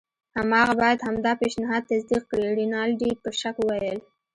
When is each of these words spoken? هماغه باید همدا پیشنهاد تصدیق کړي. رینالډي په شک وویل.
هماغه 0.37 0.73
باید 0.81 0.99
همدا 1.07 1.31
پیشنهاد 1.41 1.83
تصدیق 1.91 2.23
کړي. 2.31 2.47
رینالډي 2.59 3.11
په 3.23 3.29
شک 3.39 3.55
وویل. 3.59 3.99